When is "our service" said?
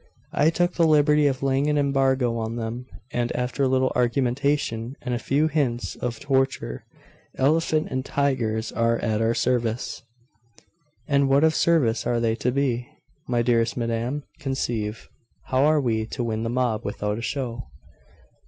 9.21-10.01